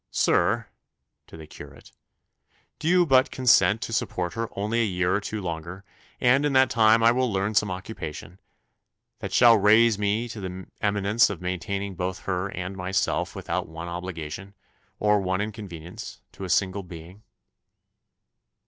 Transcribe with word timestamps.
Sir 0.09 0.65
(to 1.27 1.37
the 1.37 1.45
curate), 1.45 1.91
do 2.79 2.87
you 2.87 3.05
but 3.05 3.29
consent 3.29 3.83
to 3.83 3.93
support 3.93 4.33
her 4.33 4.49
only 4.57 4.81
a 4.81 4.83
year 4.83 5.13
or 5.13 5.21
two 5.21 5.39
longer, 5.43 5.83
and 6.19 6.43
in 6.43 6.53
that 6.53 6.71
time 6.71 7.03
I 7.03 7.11
will 7.11 7.31
learn 7.31 7.53
some 7.53 7.69
occupation, 7.69 8.39
that 9.19 9.31
shall 9.31 9.57
raise 9.59 9.99
me 9.99 10.27
to 10.29 10.41
the 10.41 10.65
eminence 10.81 11.29
of 11.29 11.39
maintaining 11.39 11.93
both 11.93 12.21
her 12.23 12.47
and 12.49 12.75
myself 12.75 13.35
without 13.35 13.69
one 13.69 13.89
obligation, 13.89 14.55
or 14.97 15.19
one 15.21 15.39
inconvenience, 15.39 16.19
to 16.31 16.45
a 16.45 16.49
single 16.49 16.81
being." 16.81 17.21